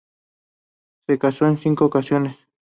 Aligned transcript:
Se 1.05 1.19
casó 1.19 1.45
en 1.45 1.59
cinco 1.59 1.85
ocasiones. 1.85 2.35